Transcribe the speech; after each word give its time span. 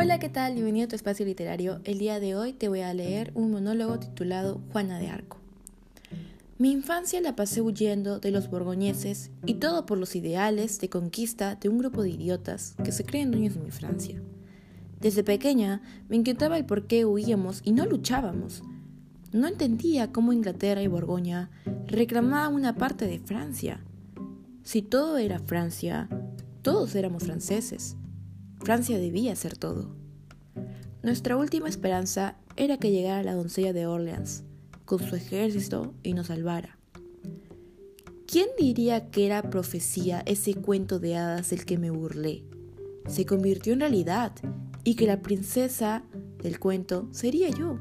Hola, 0.00 0.20
¿qué 0.20 0.28
tal? 0.28 0.54
Bienvenido 0.54 0.84
a 0.84 0.88
tu 0.88 0.94
espacio 0.94 1.26
literario. 1.26 1.80
El 1.82 1.98
día 1.98 2.20
de 2.20 2.36
hoy 2.36 2.52
te 2.52 2.68
voy 2.68 2.82
a 2.82 2.94
leer 2.94 3.32
un 3.34 3.50
monólogo 3.50 3.98
titulado 3.98 4.60
Juana 4.70 5.00
de 5.00 5.08
Arco. 5.08 5.38
Mi 6.56 6.70
infancia 6.70 7.20
la 7.20 7.34
pasé 7.34 7.62
huyendo 7.62 8.20
de 8.20 8.30
los 8.30 8.48
borgoñeses 8.48 9.32
y 9.44 9.54
todo 9.54 9.86
por 9.86 9.98
los 9.98 10.14
ideales 10.14 10.78
de 10.78 10.88
conquista 10.88 11.56
de 11.56 11.68
un 11.68 11.78
grupo 11.78 12.04
de 12.04 12.10
idiotas 12.10 12.76
que 12.84 12.92
se 12.92 13.02
creen 13.02 13.32
dueños 13.32 13.54
de 13.54 13.60
mi 13.60 13.72
Francia. 13.72 14.22
Desde 15.00 15.24
pequeña 15.24 15.82
me 16.08 16.14
inquietaba 16.14 16.58
el 16.58 16.64
por 16.64 16.86
qué 16.86 17.04
huíamos 17.04 17.60
y 17.64 17.72
no 17.72 17.84
luchábamos. 17.84 18.62
No 19.32 19.48
entendía 19.48 20.12
cómo 20.12 20.32
Inglaterra 20.32 20.80
y 20.80 20.86
Borgoña 20.86 21.50
reclamaban 21.88 22.54
una 22.54 22.76
parte 22.76 23.08
de 23.08 23.18
Francia. 23.18 23.80
Si 24.62 24.80
todo 24.80 25.18
era 25.18 25.40
Francia, 25.40 26.08
todos 26.62 26.94
éramos 26.94 27.24
franceses. 27.24 27.96
Francia 28.60 28.98
debía 28.98 29.34
ser 29.36 29.56
todo. 29.56 29.94
Nuestra 31.02 31.36
última 31.36 31.68
esperanza 31.68 32.36
era 32.56 32.76
que 32.76 32.90
llegara 32.90 33.22
la 33.22 33.34
doncella 33.34 33.72
de 33.72 33.86
Orleans 33.86 34.44
con 34.84 35.00
su 35.00 35.14
ejército 35.16 35.94
y 36.02 36.14
nos 36.14 36.28
salvara. 36.28 36.78
¿Quién 38.26 38.48
diría 38.58 39.10
que 39.10 39.26
era 39.26 39.48
profecía 39.48 40.22
ese 40.26 40.54
cuento 40.54 40.98
de 40.98 41.16
hadas 41.16 41.50
del 41.50 41.64
que 41.64 41.78
me 41.78 41.90
burlé? 41.90 42.42
Se 43.06 43.24
convirtió 43.24 43.72
en 43.72 43.80
realidad 43.80 44.32
y 44.84 44.96
que 44.96 45.06
la 45.06 45.22
princesa 45.22 46.04
del 46.42 46.58
cuento 46.58 47.08
sería 47.10 47.48
yo. 47.48 47.78